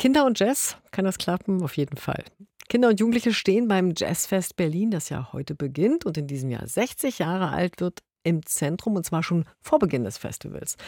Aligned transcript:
Kinder 0.00 0.24
und 0.24 0.40
Jazz, 0.40 0.78
kann 0.92 1.04
das 1.04 1.18
klappen? 1.18 1.62
Auf 1.62 1.76
jeden 1.76 1.98
Fall. 1.98 2.24
Kinder 2.70 2.88
und 2.88 2.98
Jugendliche 2.98 3.34
stehen 3.34 3.68
beim 3.68 3.92
Jazzfest 3.94 4.56
Berlin, 4.56 4.90
das 4.90 5.10
ja 5.10 5.28
heute 5.34 5.54
beginnt 5.54 6.06
und 6.06 6.16
in 6.16 6.26
diesem 6.26 6.48
Jahr 6.48 6.66
60 6.66 7.18
Jahre 7.18 7.50
alt 7.50 7.82
wird, 7.82 7.98
im 8.22 8.46
Zentrum 8.46 8.96
und 8.96 9.04
zwar 9.04 9.22
schon 9.22 9.44
vor 9.60 9.78
Beginn 9.78 10.04
des 10.04 10.16
Festivals. 10.16 10.78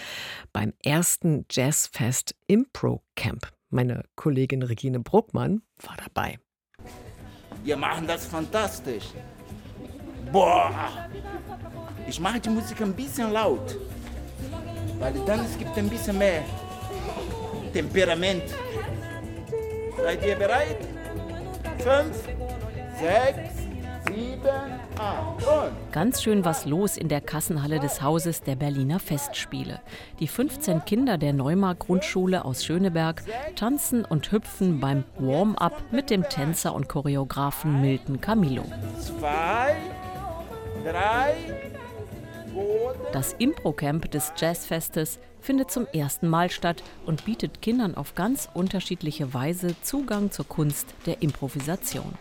Beim 0.55 0.73
ersten 0.83 1.45
Jazzfest 1.51 2.35
Impro 2.47 3.03
Camp. 3.15 3.53
Meine 3.69 4.03
Kollegin 4.17 4.63
Regine 4.63 5.01
Bruckmann 5.01 5.61
war 5.83 5.99
dabei. 6.03 6.39
Wir 7.65 7.77
machen 7.77 8.07
das 8.07 8.25
fantastisch. 8.25 9.09
Boah! 10.33 11.11
Ich 12.09 12.19
mache 12.19 12.41
die 12.41 12.49
Musik 12.49 12.81
ein 12.81 12.95
bisschen 12.95 13.31
laut, 13.31 13.77
weil 14.99 15.13
dann 15.27 15.41
es 15.41 15.59
gibt 15.59 15.77
ein 15.77 15.91
bisschen 15.91 16.17
mehr 16.17 16.43
Temperament. 17.75 18.45
Seid 20.03 20.25
ihr 20.27 20.35
bereit? 20.35 20.79
Fünf, 21.79 22.17
sechs, 23.01 23.51
sieben, 24.07 24.81
acht 24.99 25.47
und. 25.47 25.93
Ganz 25.93 26.23
schön 26.23 26.45
was 26.45 26.67
los 26.67 26.97
in 26.97 27.09
der 27.09 27.21
Kassenhalle 27.21 27.79
des 27.79 28.03
Hauses 28.03 28.43
der 28.43 28.57
Berliner 28.57 28.99
Festspiele. 28.99 29.81
Die 30.19 30.27
15 30.27 30.85
Kinder 30.85 31.19
der 31.19 31.33
Neumark 31.33 31.81
Grundschule 31.81 32.45
aus 32.45 32.65
Schöneberg 32.65 33.23
tanzen 33.55 34.05
und 34.05 34.33
hüpfen 34.33 34.81
beim 34.81 35.05
Warm-up 35.19 35.81
mit 35.93 36.11
dem 36.11 36.29
Tänzer 36.29 36.75
und 36.75 36.89
Choreografen 36.89 37.81
Milton 37.81 38.21
Camillo. 38.21 38.65
Zwei, 38.99 39.77
drei, 40.85 41.35
das 43.13 43.35
Impro-Camp 43.39 44.11
des 44.11 44.33
Jazzfestes 44.37 45.19
findet 45.41 45.71
zum 45.71 45.87
ersten 45.93 46.29
Mal 46.29 46.51
statt 46.51 46.83
und 47.07 47.25
bietet 47.25 47.63
Kindern 47.63 47.95
auf 47.95 48.15
ganz 48.15 48.49
unterschiedliche 48.55 49.35
Weise 49.35 49.75
Zugang 49.83 50.31
zur 50.31 50.47
Kunst 50.47 50.87
der 51.07 51.23
Improvisation. 51.23 52.15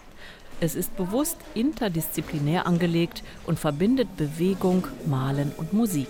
Es 0.60 0.76
ist 0.76 0.96
bewusst 0.96 1.38
interdisziplinär 1.56 2.68
angelegt 2.68 3.24
und 3.46 3.58
verbindet 3.58 4.16
Bewegung, 4.18 4.88
Malen 5.06 5.52
und 5.58 5.74
Musik. 5.74 6.10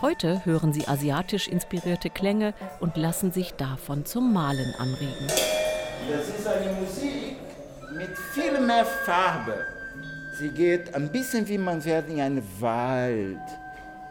Heute 0.00 0.44
hören 0.44 0.72
sie 0.72 0.86
asiatisch 0.86 1.48
inspirierte 1.48 2.08
Klänge 2.08 2.54
und 2.80 2.96
lassen 2.96 3.32
sich 3.32 3.54
davon 3.54 4.06
zum 4.06 4.32
Malen 4.32 4.74
anregen. 4.78 5.26
Das 6.08 6.28
ist 6.28 6.46
eine 6.46 6.72
Musik 6.80 7.36
mit 7.92 8.16
viel 8.32 8.60
mehr 8.60 8.84
Farbe. 8.84 9.77
Sie 10.38 10.50
geht 10.50 10.94
ein 10.94 11.10
bisschen 11.10 11.48
wie 11.48 11.58
man 11.58 11.82
fährt 11.82 12.08
in 12.08 12.20
einen 12.20 12.42
Wald 12.60 13.40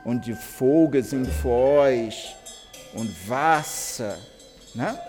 und 0.04 0.26
die 0.26 0.34
Vögel 0.34 1.02
sind 1.02 1.26
vor 1.26 1.84
euch 1.84 2.36
und 2.94 3.30
Wasser. 3.30 4.18
Ne? 4.74 5.00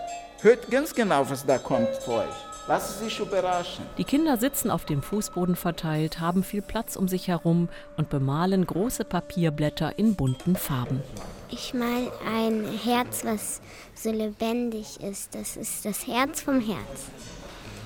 Hört 0.41 0.71
ganz 0.71 0.95
genau, 0.95 1.29
was 1.29 1.45
da 1.45 1.57
kommt 1.57 1.93
vor 2.05 2.19
euch. 2.19 2.67
Lassen 2.69 2.99
Sie 2.99 3.05
sich 3.05 3.19
überraschen. 3.19 3.83
Die 3.97 4.05
Kinder 4.05 4.37
sitzen 4.37 4.71
auf 4.71 4.85
dem 4.85 5.01
Fußboden 5.01 5.57
verteilt, 5.57 6.21
haben 6.21 6.41
viel 6.41 6.61
Platz 6.61 6.95
um 6.95 7.09
sich 7.09 7.27
herum 7.27 7.67
und 7.97 8.09
bemalen 8.09 8.65
große 8.65 9.03
Papierblätter 9.03 9.99
in 9.99 10.15
bunten 10.15 10.55
Farben. 10.55 11.01
Ich 11.49 11.73
mal 11.73 12.09
ein 12.33 12.63
Herz, 12.85 13.25
was 13.25 13.59
so 13.93 14.09
lebendig 14.09 15.01
ist. 15.01 15.35
Das 15.35 15.57
ist 15.57 15.83
das 15.83 16.07
Herz 16.07 16.39
vom 16.39 16.61
Herz. 16.61 17.07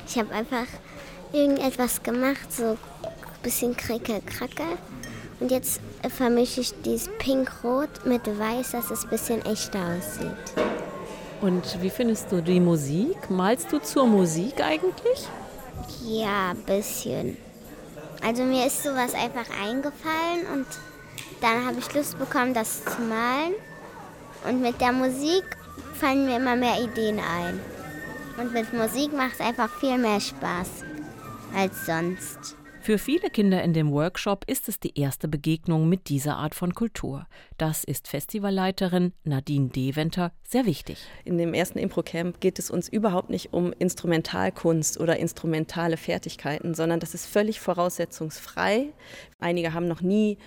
Ich 0.08 0.20
habe 0.20 0.32
einfach 0.36 0.68
irgendetwas 1.32 2.04
gemacht, 2.04 2.52
so 2.52 2.78
bisschen 3.44 3.78
krickel-krackel. 3.78 4.78
Und 5.40 5.52
jetzt 5.52 5.82
vermische 6.10 6.62
ich 6.62 6.74
dieses 6.84 7.10
Pink-Rot 7.20 8.06
mit 8.06 8.26
Weiß, 8.26 8.72
dass 8.72 8.90
es 8.90 9.04
ein 9.04 9.10
bisschen 9.10 9.46
echter 9.46 9.80
aussieht. 9.80 10.64
Und 11.42 11.82
wie 11.82 11.90
findest 11.90 12.32
du 12.32 12.42
die 12.42 12.60
Musik? 12.60 13.30
Malst 13.30 13.72
du 13.72 13.80
zur 13.80 14.08
Musik 14.08 14.62
eigentlich? 14.62 15.28
Ja, 16.06 16.52
ein 16.52 16.64
bisschen. 16.64 17.38
Also 18.26 18.44
mir 18.44 18.66
ist 18.66 18.82
sowas 18.84 19.14
einfach 19.14 19.50
eingefallen 19.62 20.46
und 20.54 20.66
dann 21.42 21.66
habe 21.66 21.78
ich 21.80 21.94
Lust 21.94 22.18
bekommen, 22.18 22.54
das 22.54 22.86
zu 22.86 23.02
malen. 23.02 23.54
Und 24.48 24.62
mit 24.62 24.80
der 24.80 24.94
Musik 24.94 25.44
fallen 25.94 26.26
mir 26.26 26.38
immer 26.38 26.56
mehr 26.56 26.82
Ideen 26.82 27.20
ein. 27.20 27.60
Und 28.38 28.54
mit 28.54 28.74
Musik 28.74 29.12
macht 29.14 29.34
es 29.34 29.46
einfach 29.46 29.70
viel 29.80 29.98
mehr 29.98 30.22
Spaß 30.22 30.70
als 31.56 31.86
sonst. 31.86 32.56
Für 32.84 32.98
viele 32.98 33.30
Kinder 33.30 33.64
in 33.64 33.72
dem 33.72 33.94
Workshop 33.94 34.44
ist 34.46 34.68
es 34.68 34.78
die 34.78 35.00
erste 35.00 35.30
Begegnung 35.30 35.88
mit 35.88 36.10
dieser 36.10 36.36
Art 36.36 36.54
von 36.54 36.74
Kultur. 36.74 37.28
Das 37.58 37.86
ist 37.86 38.10
Festivalleiterin 38.10 39.14
Nadine 39.24 39.70
Deventer 39.70 40.34
sehr 40.46 40.66
wichtig. 40.66 40.98
In 41.24 41.38
dem 41.38 41.54
ersten 41.54 41.80
Impro-Camp 41.80 42.42
geht 42.42 42.60
es 42.60 42.70
uns 42.70 42.90
überhaupt 42.90 43.30
nicht 43.30 43.54
um 43.54 43.72
Instrumentalkunst 43.72 45.00
oder 45.00 45.16
instrumentale 45.16 45.96
Fertigkeiten, 45.96 46.74
sondern 46.74 47.00
das 47.00 47.14
ist 47.14 47.26
völlig 47.26 47.62
voraussetzungsfrei. 47.62 48.88
Einige 49.40 49.74
haben 49.74 49.88
noch 49.88 50.02
nie 50.02 50.38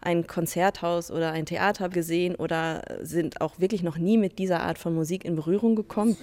ein 0.00 0.26
Konzerthaus 0.26 1.12
oder 1.12 1.30
ein 1.30 1.46
Theater 1.46 1.88
gesehen 1.88 2.34
oder 2.34 2.82
sind 3.02 3.40
auch 3.40 3.60
wirklich 3.60 3.84
noch 3.84 3.96
nie 3.96 4.18
mit 4.18 4.40
dieser 4.40 4.60
Art 4.64 4.78
von 4.78 4.92
Musik 4.92 5.24
in 5.24 5.36
Berührung 5.36 5.76
gekommen. 5.76 6.16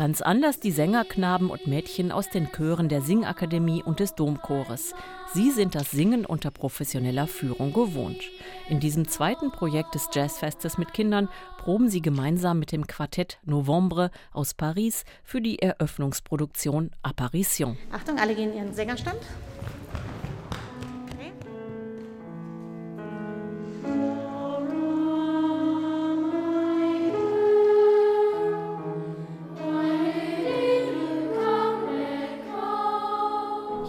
Ganz 0.00 0.22
anders 0.22 0.58
die 0.60 0.70
Sängerknaben 0.70 1.50
und 1.50 1.66
Mädchen 1.66 2.10
aus 2.10 2.30
den 2.30 2.50
Chören 2.50 2.88
der 2.88 3.02
Singakademie 3.02 3.82
und 3.82 4.00
des 4.00 4.14
Domchores. 4.14 4.94
Sie 5.34 5.50
sind 5.50 5.74
das 5.74 5.90
Singen 5.90 6.24
unter 6.24 6.50
professioneller 6.50 7.26
Führung 7.26 7.74
gewohnt. 7.74 8.22
In 8.70 8.80
diesem 8.80 9.06
zweiten 9.06 9.52
Projekt 9.52 9.94
des 9.94 10.08
Jazzfestes 10.10 10.78
mit 10.78 10.94
Kindern 10.94 11.28
proben 11.58 11.90
sie 11.90 12.00
gemeinsam 12.00 12.58
mit 12.58 12.72
dem 12.72 12.86
Quartett 12.86 13.40
Novembre 13.44 14.10
aus 14.32 14.54
Paris 14.54 15.04
für 15.22 15.42
die 15.42 15.58
Eröffnungsproduktion 15.58 16.92
Apparition. 17.02 17.76
Achtung, 17.92 18.18
alle 18.18 18.34
gehen 18.34 18.52
in 18.52 18.56
ihren 18.56 18.72
Sängerstand. 18.72 19.18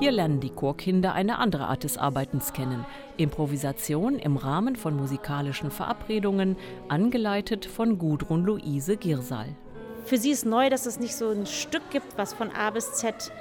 Hier 0.02 0.12
lernen 0.12 0.40
die 0.40 0.50
Chorkinder 0.50 1.14
eine 1.14 1.38
andere 1.38 1.68
Art 1.68 1.84
des 1.84 2.00
Arbeitens 2.00 2.54
kennen. 2.54 2.88
Improvisation 3.18 4.18
im 4.18 4.36
Rahmen 4.36 4.76
von 4.76 4.98
musikalischen 4.98 5.70
Verabredungen, 5.70 6.58
angeleitet 6.90 7.68
von 7.68 8.00
Gudrun 8.00 8.44
Luise 8.44 8.98
Girsal. 8.98 9.50
Für 10.06 10.18
sie 10.18 10.32
ist 10.32 10.44
neu, 10.44 10.72
dass 10.72 10.88
es 10.88 11.00
nicht 11.00 11.16
so 11.16 11.30
ein 11.30 11.46
Stück 11.46 11.88
gibt, 11.92 12.18
was 12.18 12.34
von 12.34 12.50
A 12.50 12.72
bis 12.72 12.94
Z 12.94 13.32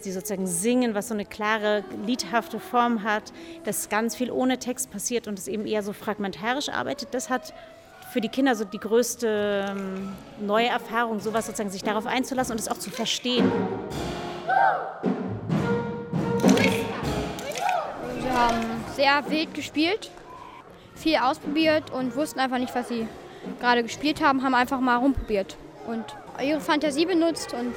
sie 0.00 0.10
sozusagen 0.10 0.46
singen, 0.46 0.94
was 0.94 1.08
so 1.08 1.14
eine 1.14 1.26
klare, 1.26 1.84
liedhafte 2.06 2.60
Form 2.60 3.02
hat, 3.02 3.34
dass 3.64 3.90
ganz 3.90 4.16
viel 4.16 4.30
ohne 4.30 4.58
Text 4.58 4.90
passiert 4.90 5.28
und 5.28 5.38
es 5.38 5.48
eben 5.48 5.66
eher 5.66 5.82
so 5.82 5.92
fragmentarisch 5.92 6.70
arbeitet. 6.70 7.08
Das 7.12 7.28
hat 7.28 7.52
für 8.10 8.22
die 8.22 8.30
Kinder 8.30 8.54
so 8.54 8.64
die 8.64 8.80
größte 8.80 9.66
ähm, 9.68 10.12
neue 10.40 10.68
Erfahrung, 10.68 11.20
sowas 11.20 11.44
sozusagen 11.44 11.68
sich 11.68 11.82
darauf 11.82 12.06
einzulassen 12.06 12.52
und 12.52 12.60
es 12.60 12.68
auch 12.68 12.78
zu 12.78 12.88
verstehen. 12.88 13.52
Haben 18.36 18.60
sehr 18.94 19.30
wild 19.30 19.54
gespielt, 19.54 20.10
viel 20.94 21.16
ausprobiert 21.16 21.90
und 21.90 22.14
wussten 22.16 22.38
einfach 22.38 22.58
nicht, 22.58 22.74
was 22.74 22.88
sie 22.88 23.08
gerade 23.60 23.82
gespielt 23.82 24.22
haben, 24.22 24.42
haben 24.42 24.54
einfach 24.54 24.78
mal 24.78 24.96
rumprobiert 24.96 25.56
und 25.86 26.04
ihre 26.44 26.60
Fantasie 26.60 27.06
benutzt 27.06 27.54
und 27.54 27.72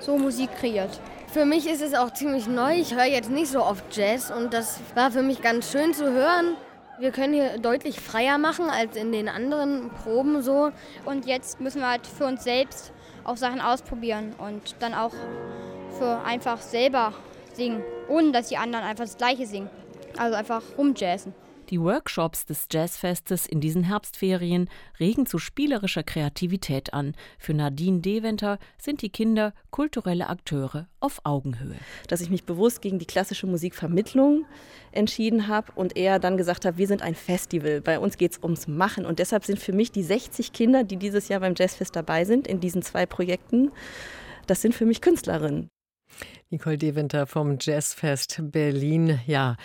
so 0.00 0.18
Musik 0.18 0.50
kreiert. 0.60 1.00
Für 1.32 1.46
mich 1.46 1.66
ist 1.66 1.80
es 1.80 1.94
auch 1.94 2.12
ziemlich 2.12 2.46
neu. 2.46 2.74
Ich 2.74 2.94
höre 2.94 3.06
jetzt 3.06 3.30
nicht 3.30 3.50
so 3.50 3.64
oft 3.64 3.96
Jazz 3.96 4.30
und 4.30 4.52
das 4.52 4.78
war 4.94 5.10
für 5.10 5.22
mich 5.22 5.40
ganz 5.40 5.72
schön 5.72 5.94
zu 5.94 6.12
hören. 6.12 6.56
Wir 6.98 7.10
können 7.10 7.32
hier 7.32 7.58
deutlich 7.58 7.98
freier 7.98 8.36
machen 8.36 8.68
als 8.68 8.96
in 8.96 9.10
den 9.10 9.28
anderen 9.28 9.90
Proben 10.02 10.42
so. 10.42 10.70
Und 11.06 11.24
jetzt 11.24 11.60
müssen 11.60 11.80
wir 11.80 11.88
halt 11.88 12.06
für 12.06 12.26
uns 12.26 12.44
selbst 12.44 12.92
auch 13.24 13.38
Sachen 13.38 13.60
ausprobieren 13.60 14.34
und 14.36 14.76
dann 14.80 14.92
auch 14.92 15.14
für 15.98 16.20
einfach 16.24 16.60
selber 16.60 17.14
singen, 17.54 17.82
ohne 18.08 18.32
dass 18.32 18.48
die 18.48 18.58
anderen 18.58 18.84
einfach 18.84 19.04
das 19.04 19.16
Gleiche 19.16 19.46
singen. 19.46 19.70
Also 20.16 20.36
einfach 20.36 20.62
rumjazzen. 20.78 21.34
Die 21.70 21.80
Workshops 21.80 22.44
des 22.44 22.66
Jazzfestes 22.70 23.46
in 23.46 23.60
diesen 23.60 23.84
Herbstferien 23.84 24.68
regen 25.00 25.24
zu 25.24 25.38
spielerischer 25.38 26.02
Kreativität 26.02 26.92
an. 26.92 27.14
Für 27.38 27.54
Nadine 27.54 28.00
Deventer 28.00 28.58
sind 28.76 29.00
die 29.00 29.08
Kinder 29.08 29.54
kulturelle 29.70 30.28
Akteure 30.28 30.88
auf 31.00 31.20
Augenhöhe. 31.24 31.78
Dass 32.08 32.20
ich 32.20 32.28
mich 32.28 32.44
bewusst 32.44 32.82
gegen 32.82 32.98
die 32.98 33.06
klassische 33.06 33.46
Musikvermittlung 33.46 34.44
entschieden 34.92 35.48
habe 35.48 35.72
und 35.74 35.96
eher 35.96 36.18
dann 36.18 36.36
gesagt 36.36 36.66
habe, 36.66 36.76
wir 36.76 36.86
sind 36.86 37.00
ein 37.00 37.14
Festival. 37.14 37.80
Bei 37.80 37.98
uns 37.98 38.18
geht 38.18 38.32
es 38.32 38.42
ums 38.42 38.68
Machen. 38.68 39.06
Und 39.06 39.18
deshalb 39.18 39.44
sind 39.44 39.58
für 39.58 39.72
mich 39.72 39.90
die 39.90 40.02
60 40.02 40.52
Kinder, 40.52 40.84
die 40.84 40.98
dieses 40.98 41.28
Jahr 41.28 41.40
beim 41.40 41.54
Jazzfest 41.56 41.96
dabei 41.96 42.26
sind, 42.26 42.46
in 42.46 42.60
diesen 42.60 42.82
zwei 42.82 43.06
Projekten, 43.06 43.72
das 44.46 44.60
sind 44.60 44.74
für 44.74 44.84
mich 44.84 45.00
Künstlerinnen. 45.00 45.70
Nicole 46.54 46.78
Deventer 46.78 47.26
vom 47.26 47.56
Jazzfest 47.60 48.38
Berlin. 48.52 49.18
Ja, 49.26 49.56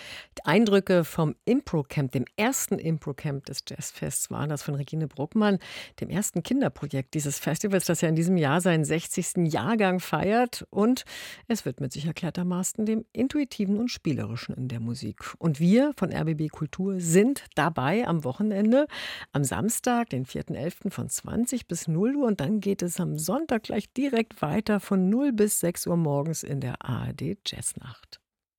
Eindrücke 0.44 1.04
vom 1.04 1.36
Impro-Camp, 1.46 2.12
dem 2.14 2.26
ersten 2.36 2.80
Impro-Camp 2.80 3.46
des 3.46 3.64
Jazzfests, 3.68 4.32
waren 4.32 4.50
das 4.50 4.64
von 4.64 4.74
Regine 4.74 5.08
Bruckmann, 5.08 5.60
dem 6.00 6.10
ersten 6.10 6.42
Kinderprojekt 6.42 7.14
dieses 7.14 7.38
Festivals, 7.38 7.86
das 7.86 8.02
ja 8.02 8.10
in 8.10 8.16
diesem 8.16 8.38
Jahr 8.38 8.60
seinen 8.62 8.86
60. 8.86 9.52
Jahrgang 9.54 10.00
feiert. 10.00 10.66
Und 10.72 11.06
es 11.48 11.64
widmet 11.64 11.94
sich 11.94 12.08
erklärtermaßen 12.08 12.88
dem 12.88 13.06
Intuitiven 13.14 13.78
und 13.78 13.90
Spielerischen 13.90 14.56
in 14.56 14.68
der 14.68 14.80
Musik. 14.80 15.36
Und 15.38 15.60
wir 15.60 15.94
von 15.96 16.12
RBB 16.12 16.50
Kultur 16.50 17.00
sind 17.00 17.44
dabei 17.54 18.08
am 18.08 18.24
Wochenende, 18.24 18.88
am 19.32 19.44
Samstag, 19.44 20.10
den 20.10 20.26
4.11. 20.26 20.90
von 20.90 21.08
20 21.08 21.68
bis 21.68 21.88
0 21.88 22.16
Uhr. 22.16 22.28
Und 22.28 22.40
dann 22.40 22.62
geht 22.62 22.82
es 22.82 23.00
am 23.00 23.18
Sonntag 23.18 23.64
gleich 23.64 23.94
direkt 23.94 24.42
weiter 24.42 24.80
von 24.80 25.10
0 25.10 25.34
bis 25.34 25.60
6 25.60 25.86
Uhr 25.86 25.98
morgens 25.98 26.42
in 26.42 26.62
der 26.80 26.90
ARD 26.90 27.50
Jazznacht. 27.50 28.22